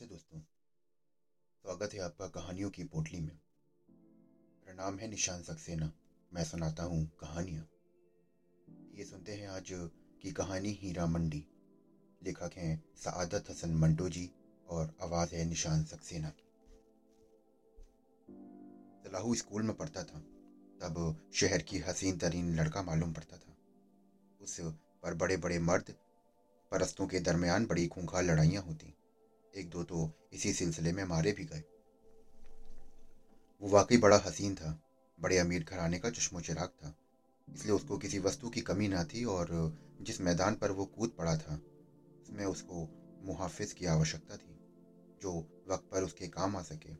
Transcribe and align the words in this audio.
नमस्ते 0.00 0.14
दोस्तों। 0.14 0.40
स्वागत 1.62 1.94
है 1.94 2.00
आपका 2.00 2.26
कहानियों 2.28 2.70
की 2.70 2.84
पोटली 2.84 3.20
में। 3.20 3.38
मेरा 4.66 4.72
नाम 4.72 4.98
है 4.98 5.08
निशान 5.08 5.42
सक्सेना। 5.42 5.92
मैं 6.34 6.44
सुनाता 6.44 6.82
हूँ 6.82 7.06
कहानियाँ। 7.20 7.62
ये 8.94 9.04
सुनते 9.04 9.32
हैं 9.32 9.48
आज 9.48 9.68
की 10.22 10.32
कहानी 10.32 10.72
हीरा 10.72 11.06
मंडी। 11.06 11.46
लेखक 12.22 12.50
हैं 12.56 12.84
सआदत 12.96 13.50
हसन 13.50 13.74
मंटो 13.74 14.08
जी 14.08 14.30
और 14.68 14.94
आवाज़ 15.02 15.34
है 15.34 15.44
निशान 15.44 15.84
सक्सेना 15.84 16.30
की। 16.30 16.50
सलाहू 19.02 19.34
स्कूल 19.34 19.62
में 19.62 19.76
पढ़ता 19.76 20.04
था। 20.04 20.20
तब 20.82 21.30
शहर 21.34 21.62
की 21.62 21.78
हसीन 21.78 22.18
तरीन 22.18 22.54
लड़का 22.60 22.82
मालूम 22.82 23.12
पड़ता 23.12 23.36
था। 23.36 23.56
उस 24.40 24.60
पर 25.02 25.14
बड़े 25.14 25.36
बड़े 25.36 25.58
मर्द 25.58 25.94
परस्तों 26.70 27.06
के 27.06 27.20
दरमियान 27.20 27.66
बड़ी 27.66 27.86
खूंखार 27.86 28.24
लड़ाइयाँ 28.24 28.62
होती। 28.62 28.94
एक 29.56 29.68
दो 29.70 29.82
तो 29.82 30.10
इसी 30.32 30.52
सिलसिले 30.52 30.92
में 30.92 31.04
मारे 31.04 31.32
भी 31.32 31.44
गए। 31.44 31.62
वो 33.62 33.68
वाकई 33.68 33.96
बड़ा 33.96 34.16
हसीन 34.16 34.54
था, 34.54 34.80
बड़े 35.18 35.38
अमीर 35.38 35.64
घराने 35.64 35.98
का 35.98 36.10
चश्मो 36.10 36.40
चिराग 36.40 36.68
था। 36.68 36.94
इसलिए 37.48 37.74
उसको 37.74 37.98
किसी 37.98 38.18
वस्तु 38.18 38.48
की 38.48 38.60
कमी 38.60 38.88
ना 38.88 39.04
थी 39.04 39.24
और 39.24 39.48
जिस 40.00 40.20
मैदान 40.20 40.54
पर 40.54 40.70
वो 40.70 40.84
कूद 40.86 41.14
पड़ा 41.18 41.36
था, 41.36 41.54
उसमें 42.22 42.44
उसको 42.44 42.86
मुहाफिज 43.24 43.72
की 43.72 43.86
आवश्यकता 43.86 44.36
थी, 44.36 44.58
जो 45.22 45.32
वक्त 45.68 45.88
पर 45.92 46.02
उसके 46.02 46.28
काम 46.28 46.56
आ 46.56 46.62
सके। 46.62 46.94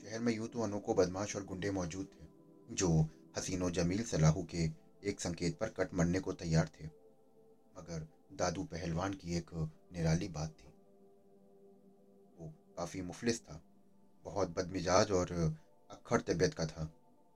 शहर 0.00 0.20
में 0.20 0.32
यूँ 0.34 0.48
तो 0.48 0.60
अनोखो 0.60 0.94
बदमाश 0.94 1.36
और 1.36 1.44
गुंडे 1.44 1.70
मौजूद 1.70 2.06
थे, 2.06 2.26
जो 2.74 2.90
हसीनो 3.38 3.70
जमील 3.70 4.02
सलाहू 4.04 4.42
के 4.42 4.70
एक 5.08 5.20
संकेत 5.20 5.58
पर 5.58 5.68
कट 5.68 5.94
मरने 5.94 6.20
को 6.20 6.32
तैयार 6.32 6.70
थे। 6.80 6.86
मगर 7.76 8.08
दादू 8.32 8.64
पहलवान 8.64 9.14
की 9.14 9.36
एक 9.36 9.50
निराली 9.92 10.28
बात 10.28 10.50
थी। 10.50 10.67
काफ़ी 12.78 13.00
मुफलिस 13.02 13.40
था, 13.40 13.60
बहुत 14.24 14.48
बदमिजाज 14.48 15.10
और 15.10 15.32
अक्खड़ 15.90 16.20
तबीयत 16.20 16.54
का 16.54 16.66
था, 16.66 16.90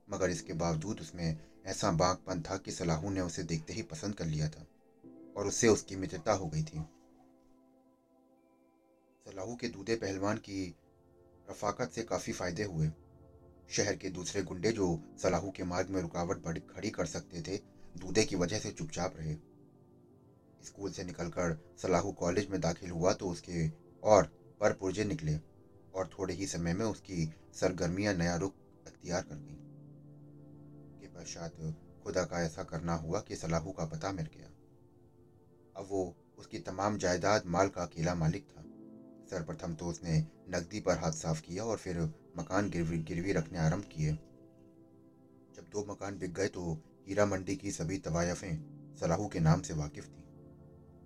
मगर 0.08 0.30
इसके 0.30 0.53
बावजूद 0.55 1.00
उसमें 1.00 1.36
ऐसा 1.67 1.91
बागपन 1.92 2.41
था 2.41 2.56
कि 2.56 2.70
सलाहू 2.70 3.11
ने 3.11 3.20
उसे 3.20 3.42
देखते 3.42 3.72
ही 3.72 3.83
पसंद 3.83 4.14
कर 4.14 4.27
लिया 4.27 4.48
था 4.48 4.67
और 5.36 5.47
उससे 5.47 5.69
उसकी 5.69 5.97
मित्रता 5.97 6.33
हो 6.33 6.47
गई 6.48 6.62
थी। 6.62 6.84
सलाहू 9.27 9.55
के 9.55 9.69
दूधे 9.69 9.94
पहलवान 9.97 10.36
की 10.39 10.64
रफाकत 11.50 11.91
से 11.91 12.02
काफ़ी 12.02 12.33
फ़ायदे 12.33 12.62
हुए। 12.62 12.91
शहर 13.69 13.97
के 13.97 14.08
दूसरे 14.11 14.42
गुंडे 14.42 14.72
जो 14.72 14.86
सलाहू 15.22 15.50
के 15.50 15.64
मार्ग 15.64 15.89
में 15.89 16.00
रुकावट 16.00 16.42
बड़ी 16.45 16.61
खड़ी 16.70 16.91
कर 16.91 17.06
सकते 17.06 17.41
थे, 17.41 17.56
दूधे 17.97 18.24
की 18.24 18.36
वजह 18.36 18.58
से 18.58 18.70
चुपचाप 18.70 19.17
रहे। 19.17 19.34
स्कूल 20.62 20.91
से 20.91 21.05
निकलकर 21.05 21.56
सलाहू 21.83 22.12
कॉलेज 22.12 22.47
में 22.47 22.61
दाखिल 22.61 22.91
हुआ 22.91 23.12
तो 23.12 23.28
उसके 23.28 23.67
और 24.02 24.30
पर 24.62 24.72
पुरजे 24.72 25.05
निकले 25.05 25.36
और 25.94 26.10
थोड़े 26.18 26.34
ही 26.34 26.46
समय 26.46 26.74
में 26.74 26.86
उसकी 26.86 27.34
सरगर्मियाँ 27.55 28.14
नया 28.14 28.36
रुख 28.36 28.55
अख्तियार 28.86 29.22
कर 29.22 29.34
गईं। 29.34 29.56
के 31.00 31.06
पश्चात 31.06 31.56
खुदा 32.05 32.24
का 32.24 32.42
ऐसा 32.42 32.62
करना 32.62 32.94
हुआ 32.94 33.20
कि 33.20 33.36
सलाहू 33.36 33.72
का 33.72 33.84
पता 33.84 34.12
मिल 34.12 34.27
गया। 34.27 34.46
अब 35.77 35.88
वो 35.90 36.16
उसकी 36.38 36.58
तमाम 36.58 36.98
जायदाद 36.98 37.42
माल 37.46 37.68
का 37.68 37.83
अकेला 37.83 38.14
मालिक 38.14 38.42
था। 38.42 38.62
सर्वप्रथम 39.30 39.74
तो 39.74 39.86
उसने 39.86 40.27
नकदी 40.48 40.80
पर 40.80 40.98
हाथ 40.98 41.12
साफ़ 41.12 41.42
किया 41.42 41.64
और 41.64 41.77
फिर 41.77 42.00
मकान 42.36 42.70
गिरवी 42.70 42.98
गिरवी 42.98 43.33
रखने 43.33 43.58
आरंभ 43.58 43.84
किए। 43.84 44.12
जब 45.56 45.70
दो 45.72 45.86
मकान 45.88 46.18
बिक 46.18 46.34
गए 46.34 46.48
तो 46.48 46.83
हीरा 47.08 47.27
मंडी 47.27 47.56
की 47.56 47.70
सभी 47.70 47.98
तवायफें 47.98 48.96
सलाहू 49.00 49.28
के 49.28 49.40
नाम 49.40 49.62
से 49.62 49.74
वाकिफ 49.74 50.06
थीं। 50.06 50.22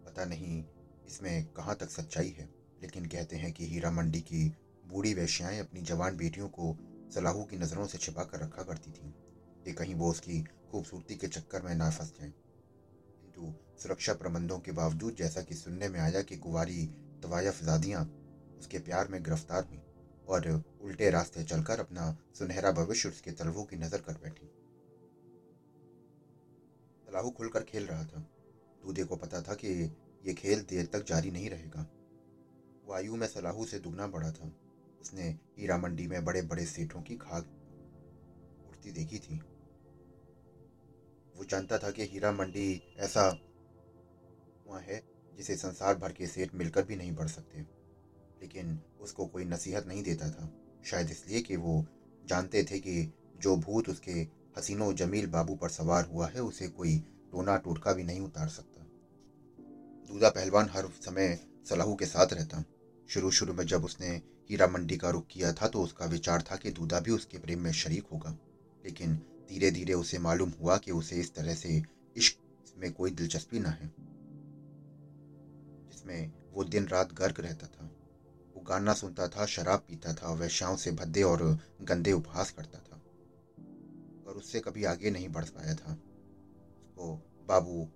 पता 0.05 0.25
नहीं 0.25 0.65
इसमें 1.07 1.47
कहाँ 1.47 1.77
तक 1.77 1.91
सच्चाई 1.91 2.29
है। 2.29 2.56
लेकिन 2.83 3.07
कहते 3.07 3.37
हैं 3.37 3.53
कि 3.53 3.67
हीरा 3.67 3.91
मंडी 3.91 4.21
की 4.21 4.57
बूढ़ी 4.87 5.15
वैश्याएँ 5.15 5.61
अपनी 5.61 5.81
जवान 5.81 6.17
बेटियों 6.17 6.49
को 6.49 6.79
सलाहू 7.15 7.45
की 7.45 7.57
नज़रों 7.57 7.87
से 7.87 7.99
छिपा 7.99 8.25
कर 8.25 8.41
रखा 8.41 8.63
करती 8.63 8.91
थीं। 8.91 9.13
कि 9.65 9.73
कहीं 9.73 9.95
वो 9.95 10.11
उसकी 10.11 10.43
खूबसूरती 10.43 11.17
के 11.17 11.27
चक्कर 11.27 11.63
में 11.63 11.75
ना 11.75 11.91
फंस 11.91 12.09
जाएँ। 12.09 12.31
किंतु 13.21 13.55
सुरक्षा 13.83 14.15
प्रबंधों 14.15 14.59
के 14.59 14.73
बावजूद 14.73 15.15
जैसा 15.15 15.43
कि 15.43 15.55
सुनने 15.55 15.89
में 15.89 16.01
आया 16.01 16.23
कि 16.23 16.37
कुवारी 16.37 16.87
तवायफ 17.23 17.63
उसके 18.59 18.79
प्यार 18.79 19.09
में 19.09 19.23
गिरफ़्तार 19.23 19.65
हुई 19.65 19.83
और 20.29 20.65
उल्टे 20.83 21.11
रास्ते 21.11 21.45
चलकर 21.45 21.81
अपना 21.81 22.19
सुनहरा 22.35 22.73
भविष्य 22.73 23.09
उसके 23.09 23.31
तलवों 23.31 23.65
की 23.65 23.77
नज़र 23.77 23.99
कर 23.99 24.13
बैठी। 24.13 24.47
सलाहू 27.07 27.31
खुलकर 27.31 27.63
खेल 27.63 27.87
रहा 27.87 28.05
था। 28.05 28.21
दूधे 28.83 29.05
को 29.05 29.17
पता 29.17 29.43
था 29.43 29.55
कि 29.55 29.69
ये 30.27 30.35
खेल 30.35 30.61
देर 30.61 30.87
तक 30.87 31.05
जारी 31.05 31.31
नहीं 31.31 31.51
रहेगा। 31.51 31.96
वो 32.87 32.95
आयु 32.95 33.17
में 33.17 33.27
सलाहू 33.27 33.65
से 33.65 33.79
दुगना 33.79 34.07
बड़ा 34.07 34.33
था। 34.33 34.53
उसने 35.01 35.39
हीरा 35.59 35.79
मंडी 35.79 36.07
में 36.07 36.25
बड़े 36.25 36.43
बड़े 36.43 36.67
सेठों 36.67 37.03
की 37.03 37.17
खाक 37.17 37.45
उड़ती 38.69 38.91
देखी 38.91 39.19
थी। 39.19 39.41
वो 41.37 41.45
जानता 41.45 41.79
था 41.79 41.91
कि 41.91 42.03
हीरा 42.03 42.33
मंडी 42.33 42.95
ऐसा 42.97 43.39
हुआ 44.69 44.81
है 44.81 45.05
जिसे 45.37 45.57
संसार 45.57 45.99
भर 45.99 46.13
के 46.13 46.27
सेठ 46.27 46.55
मिलकर 46.55 46.85
भी 46.85 46.97
नहीं 46.97 47.15
बढ़ 47.15 47.29
सकते। 47.29 47.59
लेकिन 48.41 48.83
उसको 49.01 49.27
कोई 49.27 49.45
नसीहत 49.45 49.87
नहीं 49.87 50.03
देता 50.03 50.31
था। 50.31 50.53
शायद 50.85 51.11
इसलिए 51.11 51.41
कि 51.41 51.57
वो 51.57 51.87
जानते 52.27 52.65
थे 52.65 52.79
कि 52.79 53.13
जो 53.37 53.57
भूत 53.57 53.89
उसके 53.89 54.13
हसीनो 54.59 54.93
जमील 54.93 55.27
बाबू 55.27 55.55
पर 55.55 55.69
सवार 55.69 56.05
हुआ 56.05 56.29
है, 56.29 56.41
उसे 56.41 56.69
कोई 56.69 56.99
टोना 57.33 57.57
टोटका 57.57 57.93
भी 57.93 58.03
नहीं 58.03 58.21
उतार 58.21 58.49
सकता। 58.49 58.83
दूधा 60.13 60.29
पहलवान 60.29 60.69
हर 60.69 60.87
समय 60.87 61.47
सलाहू 61.69 61.95
के 61.95 62.07
साथ 62.07 62.27
रहता। 62.33 62.65
शुरू 63.09 63.31
शुरू 63.31 63.53
में 63.53 63.65
जब 63.67 63.85
उसने 63.85 64.09
हीरा 64.51 64.67
मंडी 64.67 64.97
का 64.97 65.11
रुख 65.11 65.27
किया 65.31 65.53
था 65.53 65.69
तो 65.69 65.83
उसका 65.83 66.07
विचार 66.07 66.43
था 66.43 66.57
कि 66.57 66.71
दूधा 66.71 67.01
भी 67.01 67.11
उसके 67.11 67.39
प्रेम 67.39 67.61
में 67.61 67.73
शरीक 67.73 68.07
होगा। 68.13 68.31
लेकिन 68.85 69.15
धीरे 69.49 69.71
धीरे 69.71 69.95
उसे 69.95 70.19
मालूम 70.19 70.53
हुआ 70.63 70.77
कि 70.77 70.91
उसे 70.91 71.17
इस 71.17 71.35
तरह 71.35 71.55
से 71.55 71.83
इश्क 72.17 72.39
में 72.79 72.93
कोई 72.93 73.11
दिलचस्पी 73.11 73.59
ना 73.59 73.69
है, 73.69 73.93
जिसमें 75.89 76.33
वो 76.53 76.65
दिन 76.65 76.87
रात 76.89 77.13
गर्क 77.13 77.41
रहता 77.41 77.67
था। 77.67 77.87
वो 78.57 78.61
गाना 78.61 78.93
सुनता 78.93 79.29
था, 79.29 79.47
शराब 79.47 79.85
पीता 79.89 80.13
था, 80.13 80.33
वैश्याओं 80.33 80.77
से 80.77 80.91
भद्दे 80.91 81.23
और 81.23 81.43
गंदे 81.83 82.13
उपहास 82.13 82.51
करता 82.51 82.79
था, 82.79 82.97
पर 84.27 84.33
उससे 84.33 84.61
कभी 84.61 84.85
आगे 84.85 85.11
नहीं 85.11 85.29
बढ़ 85.29 85.45
पाया 85.45 85.75
था। 85.75 85.93
उसको 85.93 87.15
बाबू 87.49 87.89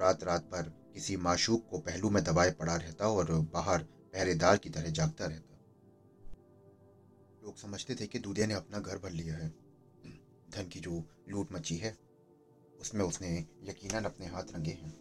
रात 0.00 0.24
रात 0.24 0.48
भर 0.52 0.62
किसी 0.94 1.16
माशूक 1.16 1.68
को 1.70 1.78
पहलू 1.78 2.10
में 2.10 2.22
दबाए 2.24 2.50
पड़ा 2.50 2.76
रहता 2.76 3.08
और 3.08 3.32
बाहर 3.52 3.86
पहरेदार 4.18 4.56
की 4.56 4.70
तरह 4.70 4.90
जागता 4.90 5.26
रहता। 5.26 5.56
लोग 7.42 7.56
समझते 7.56 7.94
थे 7.94 8.06
कि 8.06 8.18
दूधिया 8.18 8.46
ने 8.46 8.54
अपना 8.54 8.78
घर 8.80 8.98
भर 8.98 9.10
लिया 9.12 9.34
है। 9.34 9.48
धन 10.50 10.68
की 10.68 10.80
जो 10.80 11.02
लूट 11.28 11.52
मची 11.52 11.76
है, 11.76 11.96
उसमें 12.80 13.04
उसने 13.04 13.30
यकीनन 13.64 14.04
अपने 14.04 14.26
हाथ 14.26 14.52
रंगे 14.54 14.72
हैं। 14.72 14.92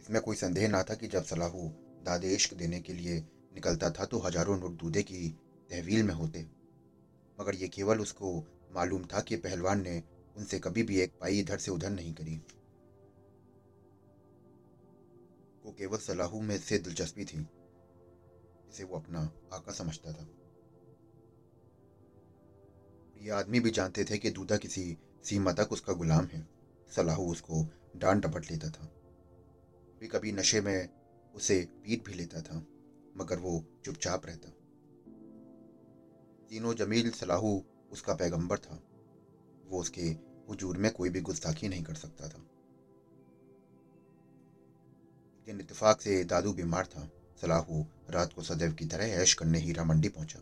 इसमें 0.00 0.20
कोई 0.22 0.36
संदेह 0.36 0.68
ना 0.68 0.82
था 0.82 0.94
कि 0.94 1.08
जब 1.08 1.24
सलाहू 1.24 1.68
दादे 2.04 2.34
इश्क 2.34 2.54
देने 2.54 2.80
के 2.80 2.92
लिए 2.92 3.20
निकलता 3.54 3.90
था 3.90 4.04
तो 4.04 4.18
हज़ारों 4.18 4.56
नोट 4.58 4.78
दूधे 4.80 5.02
की 5.02 5.28
तहवील 5.70 6.02
में 6.02 6.14
होते। 6.14 6.46
मगर 7.38 7.54
ये 7.54 7.68
केवल 7.68 8.00
उसको 8.00 8.36
मालूम 8.72 9.04
था 9.04 9.20
कि 9.20 9.36
पहलवान 9.38 9.82
ने 9.82 10.02
उनसे 10.36 10.58
कभी 10.58 10.82
भी 10.82 11.00
एक 11.00 11.18
पाई 11.20 11.38
इधर 11.40 11.58
से 11.58 11.70
उधर 11.70 11.90
नहीं 11.90 12.14
करी। 12.14 12.40
को 15.64 15.72
केवल 15.72 15.98
सलाहू 15.98 16.40
में 16.40 16.58
से 16.58 16.78
दिलचस्पी 16.78 17.24
थी 17.24 17.46
इसे 18.68 18.84
वो 18.84 18.96
अपना 18.96 19.20
आका 19.52 19.72
समझता 19.72 20.12
था। 20.12 20.28
ये 23.22 23.30
आदमी 23.30 23.60
भी 23.60 23.70
जानते 23.70 24.04
थे 24.04 24.18
कि 24.18 24.30
दूधा 24.30 24.56
किसी 24.56 24.98
सीमा 25.24 25.52
तक 25.52 25.72
उसका 25.72 25.92
गुलाम 25.92 26.24
है। 26.24 26.48
सलाहू 26.96 27.32
उसको 27.32 27.66
डांट 27.96 28.26
डपट 28.26 28.50
लेता 28.50 28.70
था। 28.70 28.86
कभी 29.96 30.08
कभी 30.08 30.32
नशे 30.32 30.60
में 30.60 30.88
उसे 31.34 31.68
पीट 31.84 32.04
भी 32.04 32.14
लेता 32.14 32.40
था, 32.40 32.66
मगर 33.16 33.38
वो 33.38 33.64
चुपचाप 33.84 34.26
रहता। 34.26 34.50
तीनों 36.48 36.74
जमील 36.74 37.10
सलाहू 37.10 37.64
उसका 37.92 38.14
पैगंबर 38.14 38.58
था। 38.58 38.82
वो 39.66 39.80
उसके 39.80 40.02
हुजूर 40.48 40.76
में 40.76 40.92
कोई 40.92 41.10
भी 41.10 41.20
गुस्ताखी 41.20 41.68
नहीं 41.68 41.82
कर 41.82 41.94
सकता 41.94 42.28
था। 42.28 42.46
दिन 45.46 45.60
इतफाक 45.60 46.00
से 46.00 46.22
दादू 46.24 46.52
बीमार 46.52 46.86
था। 46.86 47.08
सलाहू 47.40 47.84
रात 48.10 48.32
को 48.32 48.42
सदैव 48.42 48.72
की 48.72 48.84
तरह 48.84 49.06
ऐश 49.14 49.32
करने 49.34 49.58
हीरा 49.58 49.84
मंडी 49.84 50.08
पहुँचा। 50.08 50.38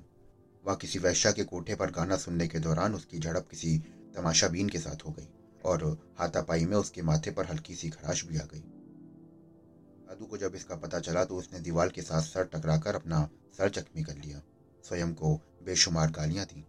वह 0.64 0.74
किसी 0.74 0.98
वैश्या 0.98 1.32
के 1.32 1.44
कोठे 1.44 1.74
पर 1.74 1.90
गाना 1.90 2.16
सुनने 2.16 2.46
के 2.48 2.58
दौरान 2.58 2.94
उसकी 2.94 3.18
झड़प 3.18 3.48
किसी 3.50 3.78
तमाशाबीन 4.16 4.68
के 4.68 4.78
साथ 4.78 5.04
हो 5.06 5.10
गई 5.10 5.28
और 5.64 5.84
हाथापाई 6.18 6.64
में 6.64 6.76
उसके 6.76 7.02
माथे 7.02 7.30
पर 7.30 7.46
हल्की 7.46 7.74
सी 7.74 7.90
खराश 7.90 8.24
भी 8.24 8.38
आ 8.38 8.44
गई। 8.44 8.60
दादू 8.60 10.26
को 10.26 10.36
जब 10.36 10.54
इसका 10.54 10.76
पता 10.76 11.00
चला 11.00 11.24
तो 11.24 11.36
उसने 11.36 11.60
दीवार 11.60 11.88
के 11.88 12.02
साथ 12.02 12.22
सर 12.22 12.44
टकराकर 12.44 12.94
अपना 12.94 13.28
सर 13.56 13.70
जख्मी 13.70 14.02
कर 14.02 14.16
लिया। 14.16 14.42
स्वयं 14.84 15.14
को 15.14 15.34
बेशुमार 15.64 16.10
गालियाँ 16.10 16.46
दी। 16.46 16.64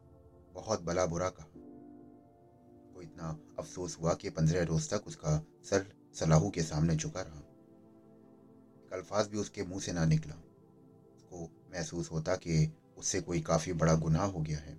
बहुत 0.55 0.81
बला 0.81 1.05
बुरा 1.05 1.29
कहा। 1.29 1.47
को 2.93 3.01
इतना 3.01 3.37
अफसोस 3.59 3.97
हुआ 4.01 4.13
कि 4.13 4.29
पंद्रह 4.29 4.63
रोज 4.63 4.89
तक 4.89 5.07
उसका 5.07 5.39
सर 5.69 5.85
सलाहू 6.15 6.49
के 6.49 6.63
सामने 6.63 6.95
झुका 6.95 7.21
रहा। 7.21 7.49
अल्फाज 8.93 9.27
भी 9.27 9.37
उसके 9.37 9.63
मुँह 9.63 9.79
से 9.79 9.91
ना 9.91 10.05
निकला। 10.05 10.35
उसको 11.15 11.49
महसूस 11.71 12.11
होता 12.11 12.35
कि 12.35 12.73
उससे 12.97 13.19
कोई 13.21 13.41
काफ़ी 13.41 13.73
बड़ा 13.73 13.95
गुनाह 13.95 14.25
हो 14.25 14.41
गया 14.41 14.57
है। 14.57 14.75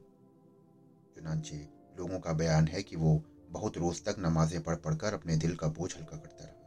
चुनाचे 1.14 1.56
लोगों 1.98 2.18
का 2.18 2.32
बयान 2.32 2.68
है 2.68 2.82
कि 2.82 2.96
वो 2.96 3.22
बहुत 3.50 3.76
रोज 3.76 4.04
तक 4.04 4.14
नमाजें 4.18 4.62
पढ़ 4.62 4.76
पढ़कर 4.76 5.14
अपने 5.14 5.36
दिल 5.36 5.54
का 5.54 5.68
बोझ 5.68 5.96
हल्का 5.96 6.16
करता 6.16 6.44
रहा। 6.44 6.60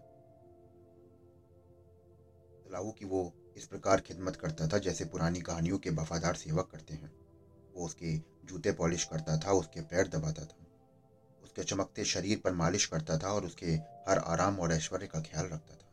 सलाहू 2.66 2.92
की 2.92 3.06
वो 3.06 3.34
इस 3.58 3.66
प्रकार 3.66 4.00
खिदमत 4.00 4.36
करता 4.36 4.68
था 4.68 4.78
जैसे 4.78 5.06
पुरानी 5.06 5.42
कहानियों 5.42 5.78
के 5.78 5.90
वफादार 5.90 6.36
सेवक 6.36 6.70
करते 6.72 6.94
हैं। 6.94 7.12
वो 7.76 7.86
उसके 7.86 8.18
जूते 8.46 8.72
पॉलिश 8.72 9.04
करता 9.04 9.38
था, 9.38 9.52
उसके 9.52 9.82
पैर 9.82 10.08
दबाता 10.08 10.46
था। 10.46 10.66
उसके 11.44 11.64
चमकते 11.64 12.04
शरीर 12.04 12.42
पर 12.44 12.52
मालिश 12.52 12.86
करता 12.86 13.18
था 13.18 13.34
और 13.34 13.46
उसके 13.46 13.66
हर 14.08 14.18
आराम 14.18 14.60
और 14.60 14.72
ऐश्वर्य 14.72 15.08
का 15.08 15.20
ख्याल 15.20 15.46
रखता 15.46 15.76
था। 15.76 15.87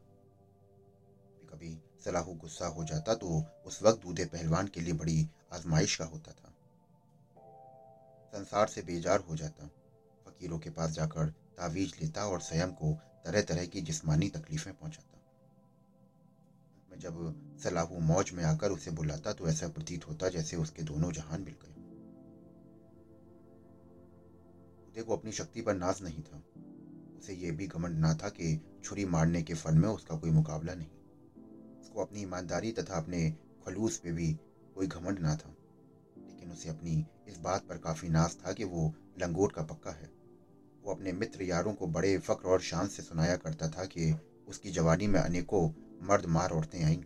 कभी 1.54 1.78
सलाहू 2.04 2.34
गुस्सा 2.34 2.66
हो 2.66 2.84
जाता 2.84 3.14
तो 3.14 3.44
उस 3.66 3.82
वक्त 3.82 4.02
दूधे 4.02 4.24
पहलवान 4.24 4.66
के 4.66 4.80
लिए 4.80 4.92
बड़ी 4.92 5.28
आजमाइश 5.52 5.96
का 5.96 6.04
होता 6.04 6.32
था। 6.32 6.54
संसार 8.34 8.66
से 8.66 8.82
बेजार 8.82 9.20
हो 9.20 9.36
जाता। 9.36 9.66
फकीरों 10.26 10.58
के 10.58 10.70
पास 10.70 10.90
जाकर 10.90 11.26
तावीज 11.26 11.94
लेता 12.02 12.26
और 12.26 12.40
स्वयं 12.40 12.72
को 12.72 12.92
तरह 13.24 13.42
तरह 13.42 13.66
की 13.66 13.80
जिस्मानी 13.80 14.28
तकलीफें 14.28 14.74
पहुंचाता। 14.74 15.20
में 16.90 16.98
जब 16.98 17.34
सलाहू 17.62 17.98
मौज 17.98 18.30
में 18.32 18.44
आकर 18.44 18.70
उसे 18.70 18.90
बुलाता 18.90 19.32
तो 19.32 19.48
ऐसा 19.48 19.68
प्रतीत 19.68 20.08
होता 20.08 20.28
जैसे 20.28 20.56
उसके 20.56 20.82
दोनों 20.82 21.12
जहान 21.12 21.40
मिल 21.40 21.54
गए। 21.62 21.72
उदय 24.88 25.02
को 25.02 25.16
अपनी 25.16 25.32
शक्ति 25.32 25.62
पर 25.62 25.74
नाज 25.74 26.02
नहीं 26.02 26.22
था। 26.22 26.42
उसे 27.18 27.34
यह 27.34 27.52
भी 27.52 27.66
घमंड 27.66 27.98
ना 27.98 28.14
था 28.14 28.28
कि 28.28 28.80
छुरी 28.84 29.04
मारने 29.04 29.42
के 29.42 29.54
फल 29.54 29.74
में 29.74 29.88
उसका 29.88 30.16
कोई 30.16 30.30
मुकाबला 30.30 30.74
नहीं। 30.74 30.88
उसको 31.94 32.04
अपनी 32.04 32.22
ईमानदारी 32.22 32.72
तथा 32.72 32.96
अपने 32.96 33.30
खलूस 33.64 33.98
पे 33.98 34.12
भी 34.12 34.32
कोई 34.74 34.86
घमंड 34.86 35.18
ना 35.18 35.36
था। 35.36 35.54
लेकिन 36.18 36.52
उसे 36.52 36.68
अपनी 36.68 37.06
इस 37.28 37.38
बात 37.38 37.66
पर 37.68 37.78
काफ़ी 37.78 38.08
नाज 38.08 38.36
था 38.36 38.52
कि 38.52 38.64
वो 38.64 38.92
लंगोट 39.18 39.52
का 39.52 39.62
पक्का 39.62 39.90
है। 39.90 40.10
वो 40.82 40.94
अपने 40.94 41.12
मित्र 41.12 41.42
यारों 41.42 41.74
को 41.74 41.86
बड़े 41.86 42.18
फ़ख्र 42.18 42.48
और 42.48 42.60
शान 42.60 42.88
से 42.88 43.02
सुनाया 43.02 43.36
करता 43.36 43.68
था 43.68 43.84
कि 43.84 44.14
उसकी 44.48 44.70
जवानी 44.70 45.06
में 45.06 45.20
अनेकों 45.20 45.70
मर्द 46.02 46.26
मार 46.26 46.50
औरतें 46.50 46.84
आईं। 46.84 47.00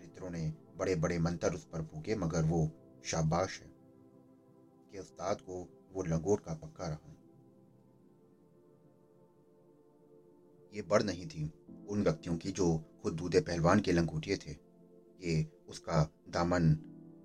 मित्रों 0.00 0.30
ने 0.30 0.52
बड़े 0.76 0.94
बड़े 0.94 1.18
मंत्र 1.18 1.54
उस 1.54 1.64
पर 1.64 1.82
फूके, 1.82 2.14
मगर 2.14 2.42
वो 2.42 2.70
शाबाश 3.04 3.60
है 3.60 3.70
कि 4.92 4.98
उस्ताद 4.98 5.40
को 5.40 5.68
वो 5.92 6.02
लंगोट 6.02 6.44
का 6.44 6.54
पक्का 6.54 6.88
रहा। 6.88 7.12
ये 10.74 10.82
बड़ 10.82 11.02
नहीं 11.02 11.26
थी। 11.26 11.65
उन 11.88 12.02
व्यक्तियों 12.02 12.36
की 12.36 12.50
जो 12.50 12.84
खुद 13.02 13.14
दूधे 13.14 13.40
पहलवान 13.40 13.80
के 13.80 13.92
लंगोटिए 13.92 14.36
थे। 14.36 14.50
ये 15.20 15.46
उसका 15.68 16.10
दामन 16.28 16.72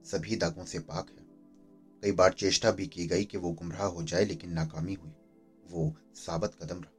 सभी 0.06 0.36
दागों 0.36 0.66
से 0.66 0.80
पाक 0.80 1.10
है। 1.10 1.26
कई 2.04 2.12
बार 2.12 2.34
चेष्टा 2.34 2.72
भी 2.72 2.88
की 2.88 3.08
गई 3.08 3.26
कि 3.26 3.38
वो 3.38 3.52
गुमराह 3.52 3.88
हो 3.88 4.04
जाए, 4.04 4.26
लेकिन 4.26 4.52
नाकामी 4.52 4.94
हुई। 4.94 5.12
वो 5.72 5.96
साबत 6.16 6.56
कदम 6.64 6.80
रहा 6.80 6.92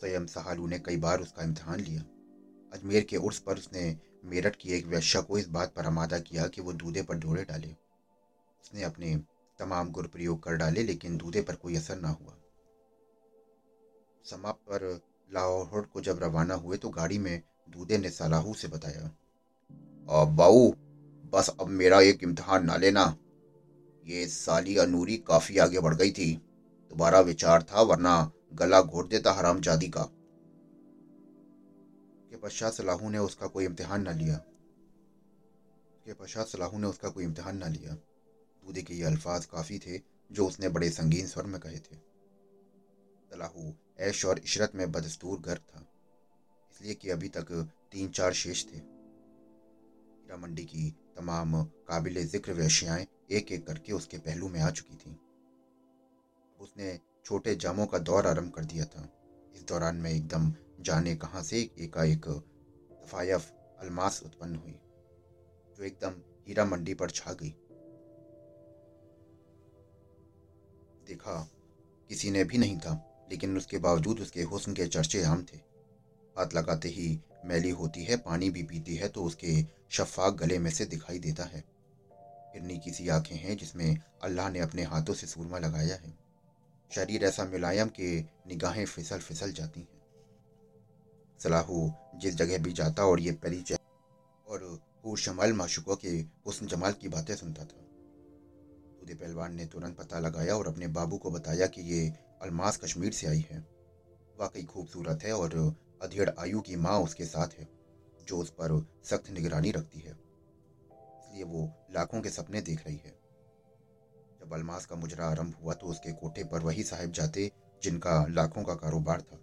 स्वयं 0.00 0.26
सहालू 0.26 0.66
ने 0.66 0.78
कई 0.78 0.96
बार 0.96 1.20
उसका 1.20 1.44
इम्तहान 1.44 1.80
लिया। 1.80 2.02
अजमेर 2.72 3.04
के 3.04 3.16
उर्स 3.16 3.38
पर 3.38 3.56
उसने 3.56 3.96
मेरठ 4.24 4.56
की 4.56 4.70
एक 4.70 4.86
वैश्या 4.86 5.20
को 5.20 5.38
इस 5.38 5.48
बात 5.48 5.74
पर 5.74 5.86
आमादा 5.86 6.18
किया 6.18 6.46
कि 6.46 6.60
वो 6.60 6.72
दूधे 6.72 7.02
पर 7.02 7.14
डोरे 7.14 7.44
डाले। 7.44 7.68
उसने 8.62 8.82
अपने 8.82 9.16
तमाम 9.58 9.90
गुर 9.90 10.06
प्रयोग 10.06 10.42
कर 10.42 10.56
डाले, 10.56 10.82
लेकिन 10.82 11.16
दूधे 11.16 11.42
पर 11.42 11.54
कोई 11.54 11.76
असर 11.76 11.96
ना 11.96 12.08
हुआ। 12.08 12.36
समाप्त 14.24 14.60
पर 14.60 15.00
लाहौर 15.34 15.82
को 15.82 16.00
जब 16.00 16.18
रवाना 16.22 16.54
हुए 16.54 16.76
तो 16.76 16.88
गाड़ी 16.88 17.18
में 17.18 17.42
दूधे 17.68 17.98
ने 17.98 18.10
सलाहू 18.10 18.54
से 18.54 18.68
बताया 18.68 19.10
बाऊ, 20.08 20.70
बस 21.32 21.56
अब 21.60 21.68
मेरा 21.68 22.00
एक 22.00 22.22
इम्तहान 22.22 22.64
ना 22.64 22.76
लेना। 22.76 23.16
ये 24.06 24.26
साली 24.26 24.76
अनूरी 24.76 25.16
काफ़ी 25.16 25.58
आगे 25.58 25.80
बढ़ 25.80 25.94
गई 25.94 26.10
थी। 26.10 26.34
दोबारा 26.90 27.20
विचार 27.20 27.62
था, 27.62 27.82
वरना 27.82 28.32
गला 28.52 28.82
घोट 28.82 29.08
देता 29.08 29.32
हराम 29.32 29.60
जादी 29.60 29.88
का। 29.88 30.02
के 32.30 32.36
पश्चात 32.36 32.72
सलाहू 32.72 33.10
ने 33.10 33.18
उसका 33.18 33.46
कोई 33.46 33.64
इम्तिहान 33.64 34.02
ना 34.02 34.10
लिया। 34.10 34.36
के 36.04 36.12
पश्चात 36.12 36.46
सलाहू 36.46 36.78
ने 36.78 36.86
उसका 36.86 37.08
कोई 37.08 37.24
इम्तिहान 37.24 37.56
ना 37.56 37.68
लिया। 37.68 37.94
दूधे 37.94 38.82
के 38.82 38.94
ये 38.94 39.04
अल्फाज 39.04 39.46
काफ़ी 39.46 39.78
थे 39.78 40.00
जो 40.32 40.46
उसने 40.46 40.68
बड़े 40.68 40.90
संगीन 40.90 41.26
स्वर 41.26 41.44
में 41.44 41.60
कहे 41.60 41.78
थे। 41.78 41.96
सलाहू 43.30 43.72
ऐश 43.98 44.24
और 44.24 44.38
इशरत 44.38 44.72
में 44.74 44.90
बदस्तूर 44.92 45.40
गर्क 45.40 45.60
था, 45.64 45.84
इसलिए 46.72 46.94
कि 46.94 47.10
अभी 47.10 47.28
तक 47.30 47.52
तीन 47.92 48.08
चार 48.10 48.32
शेष 48.34 48.64
थे। 48.66 48.76
हीरा 48.76 50.36
मंडी 50.36 50.64
की 50.64 50.90
तमाम 51.16 51.62
काबिल 51.88 52.26
ज़िक्र 52.26 52.52
वैश्याएँ 52.54 53.06
एक 53.30 53.52
एक 53.52 53.66
करके 53.66 53.92
उसके 53.92 54.18
पहलू 54.18 54.48
में 54.48 54.60
आ 54.60 54.70
चुकी 54.70 54.96
थीं। 54.96 55.14
उसने 56.60 56.98
छोटे 57.24 57.54
जामों 57.56 57.86
का 57.86 57.98
दौर 58.00 58.26
आरंभ 58.26 58.52
कर 58.52 58.64
दिया 58.64 58.84
था। 58.86 59.08
इस 59.54 59.62
दौरान 59.62 59.96
में 59.96 60.10
एकदम 60.10 60.52
जाने 60.80 61.14
कहाँ 61.16 61.42
से 61.42 61.60
एकाएक 61.78 62.28
तफायफ 62.28 63.50
अलमास 63.80 64.22
उत्पन्न 64.24 64.56
हुई, 64.56 64.72
जो 65.78 65.84
एकदम 65.84 66.22
हीरा 66.48 66.64
मंडी 66.64 66.94
पर 66.94 67.10
छा 67.10 67.32
गई। 67.32 67.50
देखा 71.06 71.40
किसी 72.10 72.30
ने 72.30 72.44
भी 72.44 72.58
नहीं 72.58 72.78
था। 72.78 72.94
लेकिन 73.30 73.56
उसके 73.56 73.78
बावजूद 73.78 74.20
उसके 74.20 74.42
हुस्न 74.42 74.72
के 74.74 74.86
चर्चे 74.86 75.22
आम 75.22 75.42
थे। 75.42 75.56
हाथ 76.36 76.54
लगाते 76.54 76.88
ही 76.88 77.18
मैली 77.44 77.70
होती 77.70 78.04
है, 78.04 78.16
पानी 78.16 78.50
भी 78.50 78.62
पीती 78.62 78.94
है 78.94 79.08
तो 79.08 79.24
उसके 79.24 79.62
शफाक 79.90 80.34
गले 80.34 80.58
में 80.58 80.70
से 80.70 80.84
दिखाई 80.84 81.18
देता 81.18 81.44
है। 81.44 81.64
हिरनी 82.54 82.78
की 82.78 82.90
सी 82.90 83.08
आँखें 83.08 83.36
हैं 83.36 83.56
जिसमें 83.56 83.96
अल्लाह 84.22 84.48
ने 84.50 84.58
अपने 84.58 84.82
हाथों 84.82 85.14
से 85.14 85.26
सूरमा 85.26 85.58
लगाया 85.58 85.94
है। 85.94 86.18
शरीर 86.90 87.24
ऐसा 87.24 87.44
मुलायम 87.44 87.88
कि 87.88 88.28
निगाहें 88.46 88.84
फिसल 88.86 89.18
फिसल 89.18 89.52
जाती 89.52 89.80
हैं। 89.80 89.98
सलाहू 91.40 91.90
जिस 92.16 92.34
जगह 92.34 92.58
भी 92.58 92.72
जाता 92.72 93.04
और 93.04 93.20
ये 93.20 93.32
परिचय 93.32 93.78
और 94.46 95.16
शमाल 95.18 95.52
माशुकों 95.52 95.96
के 95.96 96.08
हुस्न 96.46 96.66
जमाल 96.66 96.92
की 96.92 97.08
बातें 97.08 97.34
सुनता 97.36 97.64
था। 97.64 97.84
दूधे 99.00 99.14
पहलवान 99.14 99.54
ने 99.54 99.66
तुरंत 99.66 99.96
पता 99.96 100.18
लगाया 100.18 100.56
और 100.56 100.68
अपने 100.68 100.86
बाबू 100.88 101.18
को 101.18 101.30
बताया 101.30 101.66
कि 101.66 101.82
ये 101.82 102.08
अलमास 102.42 102.76
कश्मीर 102.76 103.12
से 103.12 103.26
आई 103.26 103.46
है। 103.50 103.58
वाकई 104.40 104.62
खूबसूरत 104.62 105.22
है 105.22 105.32
और 105.32 105.76
अधेड़ 106.02 106.30
आयु 106.38 106.60
की 106.60 106.76
माँ 106.76 106.98
उसके 107.00 107.24
साथ 107.24 107.48
है, 107.58 107.68
जो 108.28 108.38
उस 108.38 108.50
पर 108.50 108.86
सख्त 109.04 109.30
निगरानी 109.30 109.70
रखती 109.70 110.00
है। 110.00 110.10
इसलिए 110.10 111.44
वो 111.44 111.72
लाखों 111.90 112.20
के 112.20 112.30
सपने 112.30 112.60
देख 112.60 112.86
रही 112.86 112.96
है। 112.96 113.18
जब 114.40 114.52
अलमास 114.52 114.86
का 114.86 114.96
मुजरा 114.96 115.26
आरंभ 115.26 115.54
हुआ 115.62 115.74
तो 115.74 115.86
उसके 115.86 116.12
कोठे 116.12 116.44
पर 116.44 116.60
वही 116.60 116.82
साहिब 116.82 117.12
जाते, 117.12 117.52
जिनका 117.82 118.26
लाखों 118.30 118.64
का 118.64 118.74
कारोबार 118.74 119.20
था। 119.20 119.36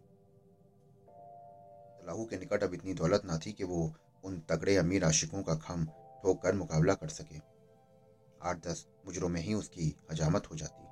सलाहू 2.01 2.25
के 2.25 2.37
निकट 2.37 2.63
अब 2.63 2.73
इतनी 2.73 2.93
दौलत 2.93 3.21
ना 3.25 3.37
थी 3.37 3.51
कि 3.53 3.63
वो 3.63 3.93
उन 4.23 4.39
तगड़े 4.39 4.75
अमीर 4.77 5.03
आशिकों 5.03 5.43
का 5.43 5.55
खम 5.55 5.85
ठोक 6.23 6.41
कर 6.43 6.55
मुकाबला 6.55 6.93
कर 6.93 7.07
सके। 7.07 7.39
आठ 8.41 8.67
दस 8.67 8.87
मुजरों 9.05 9.29
में 9.29 9.41
ही 9.41 9.53
उसकी 9.53 9.95
हजामत 10.11 10.51
हो 10.51 10.55
जाती। 10.55 10.83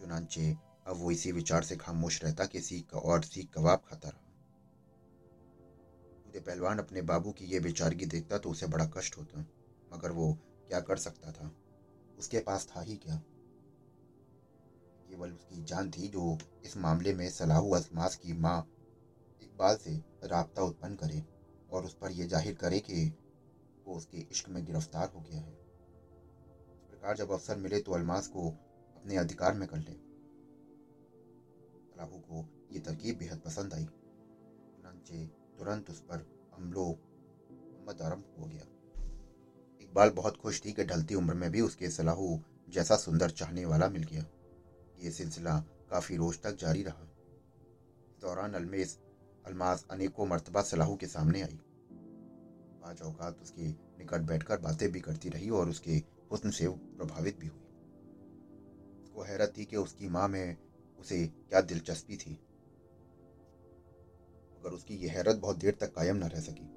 चुनाचे 0.00 0.67
अब 0.88 0.96
वो 0.96 1.10
इसी 1.10 1.32
विचार 1.32 1.62
से 1.62 1.76
खामोश 1.76 2.22
रहता 2.24 2.44
कि 2.44 2.60
सीख 2.60 2.86
का 2.90 2.98
और 3.00 3.22
सीख 3.24 3.50
कबाब 3.54 3.82
खाता 3.88 4.08
रहा। 4.08 4.26
पहलवान 6.38 6.78
अपने 6.78 7.02
बाबू 7.02 7.32
की 7.32 7.44
ये 7.44 7.58
बेचारगी 7.60 8.06
देखता 8.06 8.38
तो 8.38 8.50
उसे 8.50 8.66
बड़ा 8.66 8.84
कष्ट 8.86 9.16
होता, 9.18 9.40
मगर 9.92 10.10
वो 10.10 10.32
क्या 10.68 10.80
कर 10.80 10.96
सकता 10.96 11.32
था? 11.32 11.50
उसके 12.18 12.38
पास 12.38 12.66
था 12.66 12.80
ही 12.80 12.96
क्या? 12.96 13.16
केवल 15.08 15.32
उसकी 15.32 15.62
जान 15.64 15.90
थी 15.90 16.08
जो 16.08 16.36
इस 16.64 16.76
मामले 16.76 17.14
में 17.14 17.28
सलाहू 17.30 17.70
असमास 17.70 18.16
की 18.16 18.32
माँ 18.32 18.58
इकबाल 19.42 19.76
से 19.76 19.96
रबता 20.24 20.62
उत्पन्न 20.62 20.94
करे 20.94 21.22
और 21.70 21.84
उस 21.84 21.94
पर 21.94 22.12
यह 22.12 22.26
ज़ाहिर 22.26 22.54
करे 22.54 22.78
कि 22.80 23.04
वो 23.86 23.94
उसके 23.94 24.18
इश्क 24.20 24.48
में 24.48 24.64
गिरफ़्तार 24.64 25.10
हो 25.14 25.20
गया 25.20 25.40
है। 25.40 25.52
इस 26.72 26.82
प्रकार 26.90 27.16
जब 27.16 27.32
अवसर 27.32 27.56
मिले 27.56 27.80
तो 27.80 27.92
अलमास 27.92 28.26
को 28.26 28.48
अपने 28.96 29.16
अधिकार 29.16 29.54
में 29.54 29.68
कर 29.68 29.78
ले। 29.78 30.07
सलाहू 31.98 32.18
को 32.18 32.44
ये 32.72 32.78
तरकीब 32.78 33.16
बेहद 33.18 33.38
पसंद 33.38 33.74
आई। 33.74 33.84
चुनाचे 33.84 35.24
तुरंत 35.58 35.90
उस 35.90 36.00
पर 36.00 36.24
हमलो 36.54 36.84
मत 37.88 38.02
आरंभ 38.02 38.24
हो 38.38 38.46
गया। 38.46 38.66
इकबाल 39.80 40.10
बहुत 40.10 40.36
खुश 40.36 40.60
थी 40.64 40.72
कि 40.72 40.84
ढलती 40.84 41.14
उम्र 41.14 41.34
में 41.34 41.50
भी 41.50 41.60
उसके 41.60 41.90
सलाहू 41.90 42.40
जैसा 42.68 42.96
सुंदर 42.96 43.30
चाहने 43.30 43.64
वाला 43.64 43.88
मिल 43.88 44.02
गया। 44.02 44.24
ये 45.00 45.10
सिलसिला 45.10 45.58
काफ़ी 45.90 46.16
रोज 46.16 46.42
तक 46.42 46.56
जारी 46.56 46.82
रहा। 46.82 47.02
इस 48.08 48.20
दौरान 48.20 48.54
अलमेस, 48.54 48.98
अलमास 49.46 49.86
अनेकों 49.90 50.26
मरतबा 50.26 50.62
सलाहू 50.62 50.96
के 50.96 51.06
सामने 51.06 51.42
आई। 51.42 51.58
पाँच 52.82 53.02
औकात 53.02 53.42
उसके 53.42 53.68
निकट 53.98 54.20
बैठकर 54.20 54.60
बातें 54.60 54.92
भी 54.92 55.00
करती 55.00 55.28
रही 55.28 55.50
और 55.50 55.68
उसके 55.68 56.02
हुस्न 56.30 56.50
से 56.50 56.68
प्रभावित 56.68 57.38
भी 57.38 57.46
हुई। 57.46 57.66
उसको 59.02 59.22
हैरत 59.22 59.54
थी 59.58 59.64
कि 59.64 59.76
उसकी 59.76 60.08
माँ 60.08 60.28
में 60.28 60.67
उसे 60.98 61.26
क्या 61.26 61.60
दिलचस्पी 61.62 62.16
थी? 62.16 62.32
मगर 64.58 64.70
उसकी 64.70 64.94
यह 64.96 65.12
हैरत 65.12 65.36
बहुत 65.36 65.56
देर 65.56 65.76
तक 65.80 65.94
कायम 65.94 66.16
न 66.16 66.28
रह 66.28 66.40
सकी। 66.40 66.68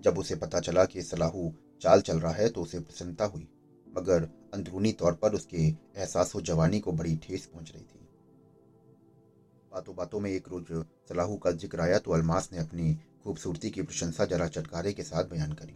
जब 0.00 0.18
उसे 0.18 0.34
पता 0.36 0.60
चला 0.60 0.84
कि 0.84 1.02
सलाहू 1.02 1.52
चाल 1.82 2.00
चल 2.00 2.18
रहा 2.18 2.32
है 2.32 2.48
तो 2.48 2.62
उसे 2.62 2.80
प्रसन्नता 2.80 3.24
हुई, 3.24 3.48
मगर 3.86 4.28
अंदरूनी 4.54 4.92
तौर 4.92 5.14
पर 5.14 5.34
उसके 5.34 5.56
एहसास 5.56 6.34
व 6.36 6.40
जवानी 6.42 6.80
को 6.80 6.92
बड़ी 6.92 7.16
ठेस 7.18 7.46
पहुँच 7.46 7.72
रही 7.72 7.84
थी। 7.84 8.08
बातों 9.72 9.94
बातों 9.96 10.20
में 10.20 10.30
एक 10.30 10.48
रोज 10.48 10.66
सलाहू 11.08 11.36
का 11.36 11.50
ज़िक्र 11.52 11.80
आया 11.80 11.98
तो 11.98 12.10
अलमास 12.10 12.48
ने 12.52 12.58
अपनी 12.58 12.94
खूबसूरती 13.24 13.70
की 13.70 13.82
प्रशंसा 13.82 14.24
जरा 14.24 14.46
चटकारे 14.48 14.92
के 14.92 15.02
साथ 15.02 15.24
बयान 15.24 15.52
करी। 15.52 15.72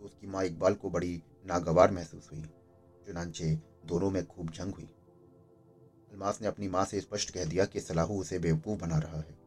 तो 0.00 0.04
उसकी 0.04 0.26
माँ 0.26 0.44
इकबाल 0.44 0.74
को 0.74 0.90
बड़ी 0.90 1.20
नागवार 1.46 1.90
महसूस 1.90 2.28
हुई। 2.32 2.42
चुनाचे 3.06 3.54
दोनों 3.86 4.10
में 4.10 4.26
खूब 4.26 4.50
जंग 4.50 4.74
हुई। 4.74 4.88
अलमास 6.12 6.38
ने 6.42 6.48
अपनी 6.48 6.68
माँ 6.68 6.84
से 6.84 7.00
स्पष्ट 7.00 7.30
कह 7.30 7.44
दिया 7.44 7.64
कि 7.64 7.80
सलाहू 7.80 8.20
उसे 8.20 8.38
बेवकूफ़ 8.38 8.80
बना 8.80 8.98
रहा 8.98 9.18
है। 9.18 9.38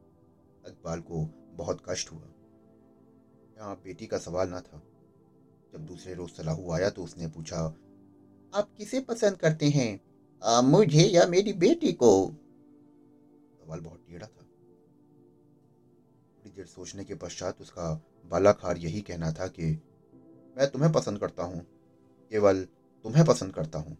इकबाल 0.67 0.99
को 0.99 1.25
बहुत 1.53 1.81
कष्ट 1.89 2.11
हुआ। 2.11 2.27
यहाँ 3.57 3.75
बेटी 3.75 4.07
का 4.07 4.17
सवाल 4.17 4.49
न 4.49 4.59
था। 4.59 4.81
जब 5.73 5.85
दूसरे 5.85 6.13
रोज 6.13 6.29
सलाहू 6.29 6.71
आया 6.71 6.89
तो 6.89 7.03
उसने 7.03 7.27
पूछा 7.27 7.57
आप 8.53 8.69
किसे 8.77 8.99
पसंद 8.99 9.37
करते 9.37 9.69
हैं 9.69 10.01
आ, 10.43 10.61
मुझे 10.61 11.03
या 11.03 11.25
मेरी 11.27 11.53
बेटी 11.53 11.91
को? 11.93 12.35
सवाल 13.61 13.79
बहुत 13.79 14.05
टेढ़ा 14.07 14.27
था। 14.27 14.41
थोड़ी 16.37 16.49
देर 16.49 16.65
सोचने 16.65 17.03
के 17.03 17.15
पश्चात 17.15 17.61
उसका 17.61 18.01
बालाखार 18.25 18.77
यही 18.77 19.01
कहना 19.01 19.31
था 19.31 19.47
कि 19.47 19.65
मैं 20.57 20.67
तुम्हें 20.67 20.91
पसंद 20.91 21.19
करता 21.19 21.43
हूँ 21.43 21.61
केवल 22.31 22.63
तुम्हें 23.03 23.25
पसंद 23.25 23.53
करता 23.53 23.79
हूँ। 23.79 23.97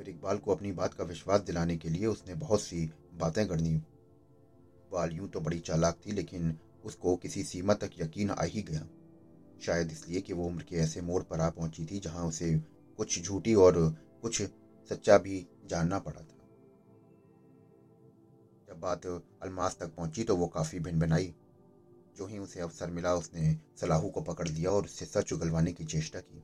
फिर 0.00 0.08
इकबाल 0.08 0.38
को 0.38 0.54
अपनी 0.54 0.70
बात 0.72 0.94
का 0.94 1.04
विश्वास 1.04 1.40
दिलाने 1.40 1.76
के 1.76 1.88
लिए 1.88 2.06
उसने 2.06 2.34
बहुत 2.34 2.60
सी 2.62 2.78
बातें 3.14 3.46
करनी 3.48 3.70
इकबाल 3.70 5.12
यूँ 5.12 5.28
तो 5.28 5.40
बड़ी 5.40 5.58
चालाक 5.58 5.98
थी, 6.06 6.12
लेकिन 6.12 6.56
उसको 6.84 7.16
किसी 7.16 7.42
सीमा 7.44 7.74
तक 7.74 7.90
यकीन 7.98 8.30
आ 8.30 8.42
ही 8.42 8.62
गया। 8.62 8.86
शायद 9.62 9.90
इसलिए 9.92 10.20
कि 10.20 10.32
वो 10.32 10.46
उम्र 10.46 10.62
के 10.62 10.76
ऐसे 10.76 11.00
मोड़ 11.00 11.22
पर 11.22 11.40
आ 11.40 11.48
पहुँची 11.50 11.84
थी 11.86 11.98
जहाँ 12.00 12.24
उसे 12.26 12.52
कुछ 12.98 13.20
झूठी 13.22 13.54
और 13.54 13.78
कुछ 14.22 14.42
सच्चा 14.90 15.18
भी 15.18 15.46
जानना 15.66 15.98
पड़ा 15.98 16.20
था। 16.20 16.38
जब 18.68 18.80
बात 18.80 19.06
अलमास 19.06 19.76
तक 19.80 19.94
पहुँची 19.96 20.24
तो 20.24 20.36
वो 20.36 20.46
काफ़ी 20.46 20.78
भिन 20.78 20.98
भिनाई 21.00 21.34
जो 22.16 22.26
ही 22.26 22.38
उसे 22.38 22.60
अवसर 22.60 22.90
मिला, 22.90 23.14
उसने 23.14 23.54
सलाहू 23.80 24.08
को 24.08 24.20
पकड़ 24.22 24.48
लिया 24.48 24.70
और 24.70 24.84
उससे 24.84 25.06
सच 25.06 25.32
उगलवाने 25.32 25.72
की 25.72 25.84
चेष्टा 25.84 26.20
की। 26.20 26.42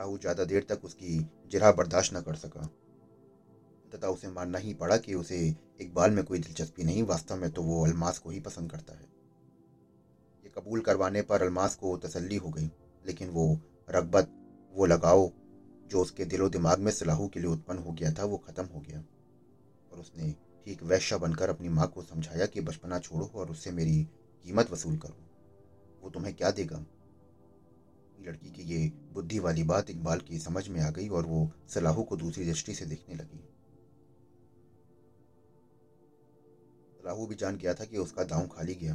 सलाहू 0.00 0.18
ज़्यादा 0.18 0.44
देर 0.44 0.64
तक 0.68 0.84
उसकी 0.84 1.18
जिरा 1.52 1.70
बर्दाश्त 1.72 2.14
न 2.14 2.20
कर 2.20 2.34
सका। 2.34 2.60
तथा 3.92 4.08
उसे 4.08 4.28
मानना 4.28 4.58
ही 4.58 4.72
पड़ा 4.74 4.96
कि 4.96 5.14
उसे 5.14 5.38
इकबाल 5.80 6.10
में 6.10 6.24
कोई 6.24 6.38
दिलचस्पी 6.38 6.84
नहीं, 6.84 7.02
वास्तव 7.02 7.36
में 7.36 7.50
तो 7.50 7.62
वो 7.62 7.84
अलमास 7.86 8.18
को 8.18 8.30
ही 8.30 8.40
पसंद 8.40 8.70
करता 8.70 8.92
है। 8.92 9.04
ये 10.44 10.50
कबूल 10.54 10.80
करवाने 10.80 11.22
पर 11.22 11.42
अलमास 11.42 11.74
को 11.74 11.96
तसल्ली 11.96 12.36
हो 12.36 12.50
गई, 12.50 12.70
लेकिन 13.04 13.28
वो 13.28 13.60
रगबत, 13.88 14.30
वो 14.72 14.86
लगाओ 14.86 15.30
जो 15.86 16.00
उसके 16.00 16.24
दिलो 16.24 16.48
दिमाग 16.48 16.78
में 16.78 16.92
सलाहू 16.92 17.28
के 17.28 17.40
लिए 17.40 17.50
उत्पन्न 17.50 17.78
हो 17.78 17.92
गया 17.92 18.12
था, 18.12 18.24
वो 18.24 18.36
ख़त्म 18.38 18.64
हो 18.64 18.80
गया। 18.80 19.00
और 19.92 19.98
उसने 19.98 20.34
ठीक 20.66 20.82
वैश्या 20.82 21.18
बनकर 21.18 21.50
अपनी 21.50 21.68
माँ 21.68 21.86
को 21.86 22.02
समझाया 22.02 22.46
कि 22.46 22.60
बचपना 22.60 22.98
छोड़ो 22.98 23.30
और 23.34 23.50
उससे 23.50 23.70
मेरी 23.70 24.02
कीमत 24.44 24.70
वसूल 24.70 24.96
करो। 24.96 25.16
वो 26.02 26.10
तुम्हें 26.10 26.34
क्या 26.34 26.50
देगा? 26.50 26.84
लड़की 28.20 28.50
की 28.50 28.62
ये 28.64 28.90
बुद्धि 29.12 29.38
वाली 29.38 29.62
बात 29.64 29.90
इकबाल 29.90 30.20
की 30.20 30.38
समझ 30.38 30.68
में 30.68 30.80
आ 30.80 30.90
गई 30.90 31.08
और 31.08 31.26
वो 31.26 31.50
सलाहू 31.68 32.02
को 32.02 32.16
दूसरी 32.16 32.44
दृष्टि 32.44 32.74
से 32.74 32.86
देखने 32.86 33.14
लगी। 33.14 33.38
सलाहू 36.92 37.26
भी 37.26 37.34
जान 37.34 37.56
गया 37.56 37.74
था 37.74 37.84
कि 37.84 37.98
उसका 37.98 38.24
दांव 38.24 38.46
खाली 38.48 38.74
गया। 38.74 38.94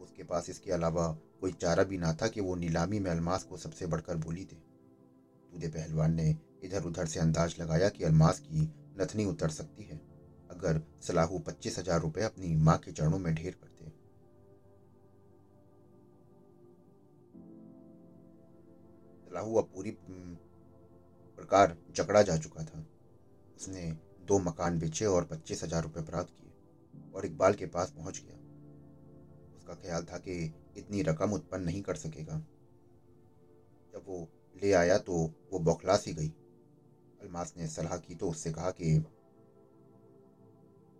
उसके 0.00 0.22
पास 0.22 0.50
इसके 0.50 0.72
अलावा 0.72 1.08
कोई 1.40 1.52
चारा 1.52 1.82
भी 1.82 1.98
ना 1.98 2.12
था 2.12 2.28
कि 2.28 2.40
वो 2.40 2.54
नीलामी 2.54 2.98
में 3.00 3.10
अलमास 3.10 3.44
को 3.44 3.56
सबसे 3.56 3.86
बढ़कर 3.86 4.16
बोली 4.18 4.44
दे। 4.44 4.56
दूधे 5.52 5.68
पहलवान 5.68 6.14
ने 6.14 6.28
इधर 6.64 6.84
उधर 6.84 7.06
से 7.06 7.20
अंदाज 7.20 7.54
लगाया 7.60 7.88
कि 7.88 8.04
अलमास 8.04 8.38
की 8.40 8.62
नथनी 9.00 9.24
उतर 9.24 9.48
सकती 9.50 9.84
है, 9.84 9.96
अगर 10.50 10.80
सलाहू 11.02 11.38
पच्चीस 11.38 11.78
हज़ार 11.78 12.00
रुपये 12.00 12.24
अपनी 12.24 12.54
माँ 12.56 12.76
के 12.78 12.92
चरणों 12.92 13.18
में 13.18 13.34
ढेर 13.34 13.52
करते 13.52 13.71
अब 19.42 19.68
पूरी 19.74 19.90
प्रकार 21.38 21.76
जकड़ा 21.96 22.22
जा 22.22 22.36
चुका 22.36 22.64
था। 22.64 22.84
उसने 23.56 23.82
दो 24.26 24.38
मकान 24.38 24.78
बेचे 24.78 25.04
और 25.06 25.24
पच्चीस 25.24 25.62
हज़ार 25.64 25.82
रुपये 25.82 26.02
प्राप्त 26.02 26.30
किए 26.30 26.52
और 27.14 27.26
इकबाल 27.26 27.54
के 27.54 27.66
पास 27.66 27.90
पहुँच 27.90 28.18
गया। 28.18 28.36
उसका 29.56 29.74
ख्याल 29.74 30.04
था 30.04 30.18
कि 30.18 30.34
इतनी 30.76 31.02
रकम 31.02 31.32
उत्पन्न 31.32 31.62
नहीं 31.64 31.82
कर 31.82 31.96
सकेगा। 31.96 32.38
जब 33.94 34.04
वो 34.06 34.28
ले 34.54 34.72
आया 34.72 34.98
तो 34.98 35.14
वो 35.52 35.58
बौखला 35.58 35.96
सी 35.96 36.12
गई। 36.14 36.28
अलमास 37.22 37.54
ने 37.56 37.66
सलाह 37.68 37.96
की 37.98 38.14
तो 38.14 38.28
उससे 38.30 38.52
कहा 38.52 38.70
कि 38.70 38.94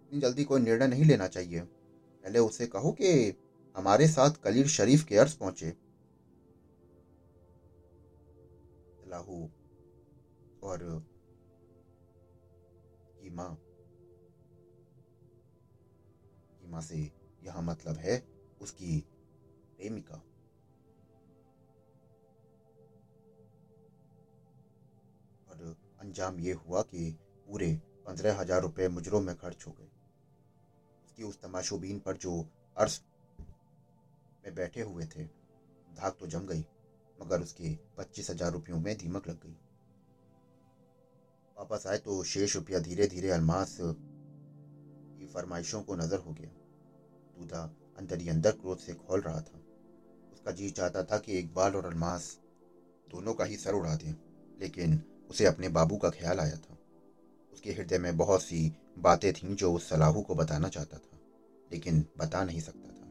इतनी 0.02 0.20
जल्दी 0.20 0.44
कोई 0.44 0.61
निर्णय 0.61 0.87
नहीं 0.87 1.04
लेना 1.04 1.26
चाहिए। 1.28 1.61
पहले 1.61 2.38
उसे 2.38 2.66
कहो 2.66 2.92
कि 2.92 3.34
हमारे 3.76 4.08
साथ 4.08 4.30
कलीर 4.44 4.66
शरीफ 4.68 5.04
के 5.04 5.16
अर्ज़ 5.16 5.37
पहुँचे। 5.38 5.72
लाहू 9.12 9.38
और 10.62 10.78
की 13.19 13.31
माँ 13.31 13.54
की 16.61 16.66
माँ 16.66 16.81
से 16.81 16.99
यह 17.42 17.61
मतलब 17.61 17.97
है 17.99 18.23
उसकी 18.61 18.99
प्रेमिका। 19.78 20.23
और 25.49 25.75
अंजाम 26.00 26.38
ये 26.40 26.52
हुआ 26.52 26.83
कि 26.83 27.11
पूरे 27.49 27.71
पंद्रह 28.07 28.38
हज़ार 28.38 28.61
रुपये 28.62 28.88
मुजरों 28.88 29.21
में 29.21 29.35
खर्च 29.37 29.66
हो 29.66 29.73
गए। 29.73 29.90
उसकी 31.04 31.23
उस 31.23 31.40
तमाशोबीन 31.40 31.99
पर 31.99 32.16
जो 32.16 32.40
अर्श 32.76 33.00
में 34.45 34.54
बैठे 34.54 34.83
हुए 34.83 35.04
थे, 35.07 35.25
धाक 35.95 36.16
तो 36.21 36.26
जम 36.26 36.47
गई। 36.47 36.64
मगर 37.23 37.41
उसके 37.41 37.76
पच्चीस 37.99 38.31
हज़ार 38.31 38.52
रुपयों 38.52 38.81
में 38.81 38.97
दीमक 38.97 39.29
लग 39.29 39.43
गई। 39.43 39.57
वापस 41.57 41.87
आए 41.87 41.99
तो 41.99 42.23
शेष 42.25 42.55
रुपया 42.57 42.79
धीरे 42.79 43.07
धीरे 43.07 43.31
अलमास 43.31 43.76
की 43.81 45.26
फरमाइशों 45.26 45.83
को 45.83 45.95
नज़र 45.95 46.19
हो 46.19 46.33
गया। 46.33 46.50
दूधा 47.37 47.62
अंदर 47.99 48.21
ही 48.21 48.29
अंदर 48.29 48.52
क्रोध 48.52 48.79
से 48.79 48.95
खोल 48.95 49.21
रहा 49.21 49.41
था। 49.41 49.61
उसका 50.33 50.52
जी 50.52 50.71
चाहता 50.71 51.02
था 51.02 51.19
कि 51.19 51.38
इकबाल 51.38 51.76
और 51.76 51.87
अलमास 51.87 52.38
दोनों 53.09 53.35
का 53.35 53.45
ही 53.45 53.57
सर 53.57 53.75
उड़ा 53.75 53.95
दें, 53.95 54.14
लेकिन 54.61 55.00
उसे 55.31 55.47
अपने 55.47 55.69
बाबू 55.69 55.97
का 55.97 56.11
ख्याल 56.11 56.41
आया 56.41 56.57
था। 56.57 56.79
उसके 57.52 57.73
हृदय 57.73 57.99
में 57.99 58.17
बहुत 58.17 58.43
सी 58.43 58.73
बातें 58.99 59.33
थीं 59.33 59.55
जो 59.55 59.73
उस 59.73 59.88
सलाहू 59.88 60.23
को 60.23 60.35
बताना 60.35 60.69
चाहता 60.69 60.99
था, 60.99 61.19
लेकिन 61.73 62.05
बता 62.19 62.45
नहीं 62.45 62.61
सकता 62.61 62.88
था। 62.88 63.11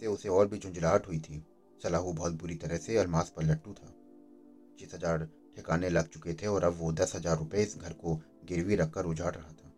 से 0.00 0.06
उसे 0.06 0.28
और 0.28 0.48
भी 0.48 0.58
झुंझलाहट 0.58 1.06
हुई 1.08 1.18
थी। 1.18 1.44
सलाहू 1.82 2.12
बहुत 2.12 2.32
बुरी 2.40 2.54
तरह 2.56 2.76
से, 2.78 2.96
अलमास 2.96 3.32
पर 3.36 3.42
लट्टू 3.44 3.72
था। 3.72 3.86
पच्चीस 3.86 4.94
हज़ार 4.94 5.24
ठिकाने 5.56 5.88
लग 5.90 6.08
चुके 6.08 6.34
थे 6.34 6.46
और 6.46 6.64
अब 6.64 6.76
वो 6.78 6.92
दस 6.94 7.14
हज़ार 7.16 7.38
रुपये 7.38 7.62
इस 7.62 7.76
घर 7.78 7.92
को 7.94 8.14
गिरवी 8.44 8.76
रखकर 8.76 9.04
उजाड़ 9.06 9.34
रहा 9.34 9.52
था। 9.52 9.72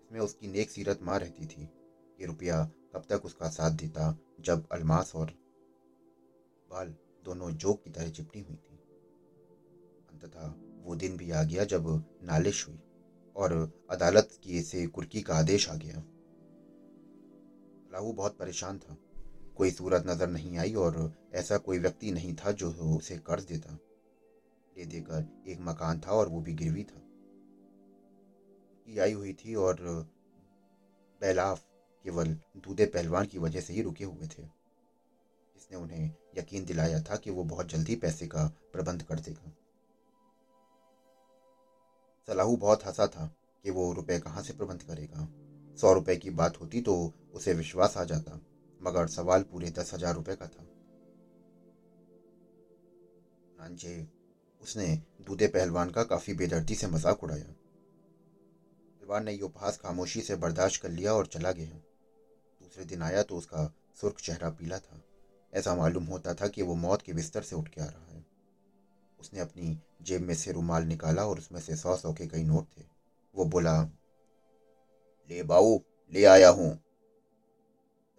इसमें 0.00 0.20
उसकी 0.20 0.48
नेक 0.48 0.70
सीरत 0.70 1.00
माँ 1.02 1.18
रहती 1.18 1.46
थी 1.46 1.62
ये 1.62 2.26
रुपया 2.26 2.62
कब 2.94 3.04
तक 3.08 3.24
उसका 3.24 3.48
साथ 3.48 3.70
देता 3.76 4.16
जब 4.40 4.66
अलमास 4.72 5.12
और 5.14 5.30
बाल 6.70 6.94
दोनों 7.24 7.50
जोक 7.54 7.82
की 7.84 7.90
तरह 7.90 8.10
चिपटी 8.10 8.40
हुई 8.40 8.56
थी। 8.56 8.78
अंततः 10.12 10.52
वो 10.84 10.96
दिन 10.96 11.16
भी 11.16 11.30
आ 11.30 11.42
गया 11.42 11.64
जब 11.64 11.86
नालिश 12.24 12.66
हुई 12.68 12.78
और 13.36 13.52
अदालत 13.90 14.38
की 14.44 14.62
से 14.62 14.86
कुर्की 14.88 15.22
का 15.22 15.34
आदेश 15.34 15.68
आ 15.70 15.74
गया। 15.76 16.04
लाहू 17.92 18.12
बहुत 18.12 18.36
परेशान 18.38 18.78
था। 18.78 18.96
कोई 19.56 19.70
सूरत 19.70 20.06
नज़र 20.06 20.28
नहीं 20.28 20.56
आई 20.58 20.74
और 20.74 21.12
ऐसा 21.34 21.56
कोई 21.58 21.78
व्यक्ति 21.78 22.10
नहीं 22.10 22.34
था 22.34 22.50
जो 22.52 22.70
उसे 22.96 23.16
कर्ज 23.18 23.44
देता। 23.44 23.78
ले 24.76 24.84
देकर 24.84 25.26
एक 25.48 25.58
मकान 25.60 26.00
था 26.00 26.10
और 26.10 26.28
वो 26.28 26.40
भी 26.40 26.52
गिरवी 26.52 26.84
था। 26.84 27.00
आई 29.02 29.12
हुई 29.12 29.32
थी 29.34 29.54
और 29.54 29.80
बैलाफ 31.20 31.60
केवल 32.04 32.36
दूधे 32.56 32.86
पहलवान 32.86 33.26
की 33.26 33.38
वजह 33.38 33.60
से 33.60 33.72
ही 33.72 33.82
रुके 33.82 34.04
हुए 34.04 34.26
थे। 34.28 34.42
इसने 35.56 35.76
उन्हें 35.76 36.10
यकीन 36.38 36.64
दिलाया 36.64 37.00
था 37.02 37.16
कि 37.16 37.30
वो 37.30 37.44
बहुत 37.44 37.68
जल्दी 37.68 37.96
पैसे 37.96 38.26
का 38.26 38.46
प्रबंध 38.72 39.02
कर 39.02 39.20
देगा। 39.20 39.52
सलाहू 42.28 42.56
बहुत 42.56 42.84
हंसा 42.86 43.06
था 43.06 43.26
कि 43.64 43.70
वो 43.70 43.92
रुपए 43.92 44.18
कहाँ 44.18 44.42
से 44.42 44.52
प्रबंध 44.52 44.82
करेगा। 44.82 45.28
सौ 45.78 45.92
रुपए 45.92 46.16
की 46.16 46.30
बात 46.32 46.60
होती 46.60 46.80
तो 46.80 46.94
उसे 47.34 47.52
विश्वास 47.52 47.96
आ 47.96 48.04
जाता। 48.04 48.40
मगर 48.84 49.06
सवाल 49.06 49.42
पूरे 49.42 49.70
दस 49.70 49.94
हज़ार 49.94 50.14
रुपये 50.14 50.34
का 50.36 50.46
था। 50.46 50.66
नानचे 53.58 54.06
उसने 54.62 54.86
दूधे 55.26 55.46
पहलवान 55.48 55.90
का 55.90 56.02
काफ़ी 56.04 56.34
बेदर्दी 56.34 56.74
से 56.74 56.86
मज़ाक 56.86 57.24
उड़ाया। 57.24 57.44
पहलवान 59.00 59.24
ने 59.24 59.32
ये 59.32 59.40
उपहास 59.40 59.78
खामोशी 59.78 60.20
से 60.20 60.36
बर्दाश्त 60.36 60.82
कर 60.82 60.90
लिया 60.90 61.14
और 61.14 61.26
चला 61.26 61.52
गया। 61.52 61.70
दूसरे 62.60 62.84
दिन 62.84 63.02
आया 63.02 63.22
तो 63.22 63.36
उसका 63.36 63.72
सुर्ख 64.00 64.20
चेहरा 64.20 64.50
पीला 64.50 64.78
था। 64.78 65.00
ऐसा 65.52 65.74
मालूम 65.74 66.04
होता 66.04 66.34
था 66.34 66.48
कि 66.48 66.62
वो 66.62 66.74
मौत 66.74 67.02
के 67.02 67.12
बिस्तर 67.12 67.42
से 67.42 67.56
उठ 67.56 67.68
के 67.68 67.80
आ 67.80 67.84
रहा 67.84 68.12
है। 68.12 68.24
उसने 69.20 69.40
अपनी 69.40 69.78
जेब 70.02 70.22
में 70.22 70.34
से 70.34 70.52
रुमाल 70.52 70.84
निकाला 70.84 71.26
और 71.26 71.38
उसमें 71.38 71.60
से 71.60 71.76
सौ 71.76 71.96
सौ 71.96 72.12
के 72.12 72.26
कई 72.26 72.42
नोट 72.42 72.66
थे। 72.78 72.84
वो 73.34 73.44
बोला, 73.44 73.80
ले 75.30 75.42
बाऊ, 75.42 75.78
ले 76.12 76.24
आया 76.24 76.48
हूँ। 76.48 76.83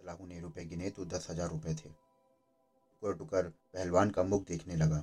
सलाहू 0.06 0.26
ने 0.26 0.40
रुपए 0.40 0.64
गिने 0.64 0.90
तो 0.90 1.04
दस 1.04 1.26
हज़ार 1.30 1.48
रुपए 1.50 1.74
थे। 1.74 1.88
टुकर 1.88 3.14
टुकर 3.14 3.48
पहलवान 3.74 4.10
का 4.10 4.22
मुख 4.22 4.46
देखने 4.46 4.76
लगा। 4.76 5.02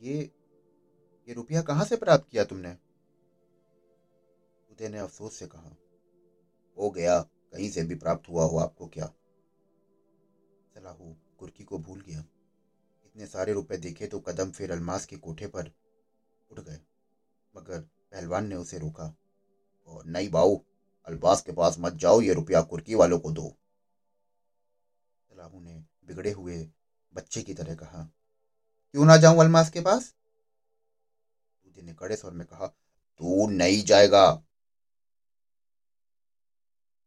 ये 0.00 0.16
ये 1.28 1.34
रुपया 1.34 1.62
कहाँ 1.62 1.84
से 1.84 1.96
प्राप्त 1.96 2.28
किया 2.30 2.44
तुमने? 2.44 2.72
उदय 4.70 4.88
ने 4.88 4.98
अफसोस 4.98 5.38
से 5.38 5.46
कहा। 5.46 5.76
हो 6.78 6.90
गया, 6.90 7.20
कहीं 7.20 7.70
से 7.70 7.82
भी 7.82 7.94
प्राप्त 7.94 8.28
हुआ 8.28 8.44
हो 8.44 8.58
आपको 8.58 8.86
क्या? 8.88 9.12
सलाहू 10.74 11.14
कुर्की 11.38 11.64
को 11.64 11.78
भूल 11.78 12.00
गया। 12.00 12.24
इतने 13.06 13.26
सारे 13.26 13.52
रुपए 13.52 13.76
देखे 13.78 14.06
तो 14.06 14.20
कदम 14.20 14.50
फिर 14.50 14.72
अलमास 14.72 15.06
के 15.06 15.16
कोठे 15.18 15.46
पर 15.46 15.72
उठ 16.50 16.60
गए। 16.60 16.80
मगर 17.54 17.80
पहलवान 17.80 18.46
ने 18.46 18.56
उसे 18.56 18.78
रोका। 18.78 19.14
और 19.88 20.06
नहीं 20.06 20.30
बाऊ 20.30 20.60
अलबास 21.06 21.42
के 21.42 21.52
पास 21.52 21.76
मत 21.78 21.92
जाओ, 21.92 22.20
ये 22.20 22.32
रुपया 22.32 22.62
कुर्की 22.62 22.94
वालों 22.94 23.18
को 23.18 23.30
दो। 23.30 23.56
सलाहू 25.30 25.60
ने 25.60 25.84
बिगड़े 26.04 26.30
हुए 26.30 26.70
बच्चे 27.12 27.42
की 27.42 27.54
तरह 27.54 27.74
कहा, 27.74 28.10
क्यों 28.92 29.04
ना 29.04 29.16
जाऊँ 29.16 29.40
अलमास 29.40 29.70
के 29.70 29.80
पास? 29.80 30.14
दूधी 31.64 31.82
ने 31.82 31.94
कड़े 31.94 32.16
स्वर 32.16 32.32
में 32.32 32.46
कहा, 32.46 32.66
तू 32.66 33.46
नहीं 33.46 33.84
जाएगा। 33.84 34.42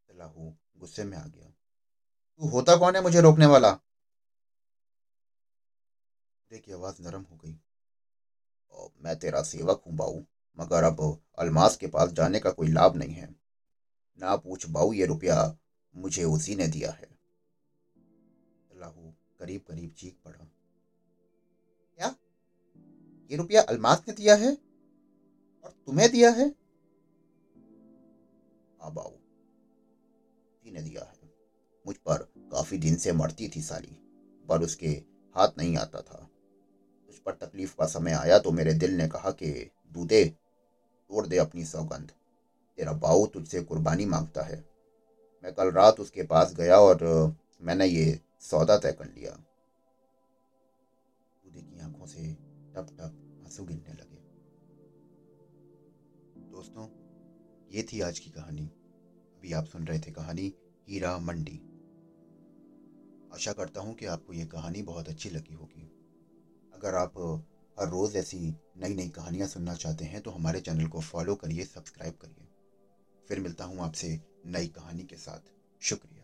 सलाहू 0.08 0.58
गुस्से 0.78 1.04
में 1.04 1.18
आ 1.18 1.26
गया, 1.26 1.48
तू 1.48 2.50
होता 2.50 2.76
कौन 2.76 2.96
है 2.96 3.02
मुझे 3.02 3.22
रोकने 3.22 3.46
वाला? 3.46 3.80
की 6.52 6.72
आवाज़ 6.72 7.02
नरम 7.02 7.22
हो 7.22 7.36
गई 7.36 7.60
मैं 9.02 9.20
तेरा 9.20 9.42
सेवक 9.42 9.84
हूँ 9.88 9.96
बाऊ, 9.96 10.22
मगर 10.58 10.84
अब 10.84 11.22
अलमास 11.40 11.78
के 11.78 11.88
पास 11.88 12.10
जाने 12.10 12.40
का 12.40 12.52
कोई 12.52 12.68
लाभ 12.68 12.96
नहीं 12.96 13.14
है। 13.14 13.39
ना 14.22 14.36
पूछ 14.36 14.70
बाऊ 14.70 14.94
ये 14.94 15.06
रुपया 15.06 15.58
मुझे 15.96 16.24
उसी 16.24 16.56
ने 16.56 16.68
दिया 16.68 16.92
है। 16.92 17.20
लाहू 18.76 19.14
करीब 19.40 19.62
करीब 19.62 19.94
चीख 19.98 20.18
पड़ा। 20.26 20.48
क्या? 21.96 22.16
ये 23.32 23.38
रुपया 23.38 23.62
अलमास 23.62 24.04
ने 24.08 24.14
दिया 24.14 24.36
है 24.36 24.56
और 25.64 25.72
तुम्हें 25.86 26.12
दिया 26.12 26.30
है? 26.30 26.56
हाँ 28.82 28.94
बाऊ 28.94 29.12
ने 30.66 30.82
दिया 30.82 31.04
है। 31.04 31.34
मुझ 31.88 31.96
पर 31.96 32.18
काफ़ी 32.38 32.78
दिन 32.78 32.96
से 32.96 33.12
मरती 33.12 33.50
थी 33.56 33.62
साली, 33.62 33.98
पर 34.50 34.62
उसके 34.62 34.88
हाथ 35.36 35.48
नहीं 35.58 35.78
आता 35.78 36.02
था। 36.02 36.30
उस 37.10 37.22
पर 37.22 37.32
तकलीफ़ 37.32 37.76
का 37.76 37.86
समय 37.86 38.12
आया 38.12 38.40
तो 38.40 38.52
मेरे 38.52 38.74
दिल 38.74 38.92
ने 38.92 39.08
कहा 39.08 39.32
कि 39.32 39.72
दूधे, 39.92 40.26
तोड़ 41.10 41.28
दे 41.28 41.38
अपनी 41.38 41.66
सौगंध। 41.66 42.12
तेरा 42.80 42.92
बाऊ 42.94 43.26
तुझसे 43.28 43.62
कुर्बानी 43.62 44.06
माँगता 44.06 44.42
है। 44.42 44.58
मैं 45.44 45.54
कल 45.54 45.72
रात 45.72 46.00
उसके 46.00 46.24
पास 46.24 46.54
गया 46.54 46.78
और 46.78 47.04
मैंने 47.62 47.86
ये 47.86 48.20
सौदा 48.40 48.78
तय 48.78 48.92
कर 48.92 49.06
लिया। 49.06 49.32
दूधे 51.44 51.62
की 51.62 51.80
आँखों 51.80 52.06
से 52.06 52.34
टप 52.74 52.88
टप 52.92 53.44
आँसू 53.46 53.66
गिरने 53.66 53.94
लगे। 53.94 54.22
दोस्तों, 56.52 56.88
ये 57.72 57.84
थी 57.84 58.02
आज 58.02 58.20
की 58.20 58.30
कहानी। 58.30 58.66
अभी 59.36 59.54
आप 59.54 59.66
सुन 59.66 59.88
रहे 59.88 60.00
थे 60.00 60.12
कहानी 60.12 60.54
हीरा 60.88 61.18
मंडी। 61.18 61.58
आशा 63.34 63.54
करता 63.54 63.82
हूँ 63.82 63.96
कि 63.96 64.06
आपको 64.06 64.34
ये 64.34 64.46
कहानी 64.46 64.82
बहुत 64.82 65.10
अच्छी 65.10 65.30
लगी 65.30 65.54
होगी। 65.54 65.92
अगर 66.74 66.96
आप 66.96 67.18
हर 67.80 67.90
रोज़ 67.90 68.18
ऐसी 68.18 68.40
नई 68.78 68.96
नई 68.96 69.10
कहानियाँ 69.10 69.48
सुनना 69.48 69.76
चाहते 69.76 70.06
हैं 70.06 70.22
तो 70.22 70.32
हमारे 70.32 70.62
चैनल 70.62 70.88
को 70.88 71.00
फॉलो 71.00 71.36
करिए, 71.36 71.66
सब्सक्राइब 71.66 72.14
करिए। 72.14 72.49
फिर 73.30 73.40
मिलता 73.40 73.66
हूँ 73.66 73.84
आपसे 73.86 74.20
नई 74.46 74.68
कहानी 74.68 75.04
के 75.04 75.18
साथ। 75.18 75.52
शुक्रिया। 75.82 76.19